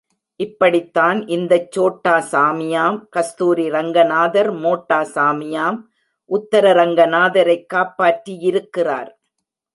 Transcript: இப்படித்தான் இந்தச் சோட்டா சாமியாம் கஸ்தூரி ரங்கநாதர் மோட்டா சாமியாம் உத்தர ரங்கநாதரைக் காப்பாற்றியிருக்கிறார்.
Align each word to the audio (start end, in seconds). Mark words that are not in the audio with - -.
இப்படித்தான் 0.39 1.27
இந்தச் 1.27 1.71
சோட்டா 1.71 2.13
சாமியாம் 2.31 2.97
கஸ்தூரி 3.09 3.69
ரங்கநாதர் 3.69 4.51
மோட்டா 4.53 4.99
சாமியாம் 5.15 5.79
உத்தர 6.29 6.73
ரங்கநாதரைக் 6.73 7.67
காப்பாற்றியிருக்கிறார். 7.73 9.11